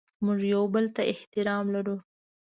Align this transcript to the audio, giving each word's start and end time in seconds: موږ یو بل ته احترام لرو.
موږ 0.25 0.39
یو 0.53 0.63
بل 0.73 0.85
ته 0.95 1.01
احترام 1.13 1.65
لرو. 1.75 1.97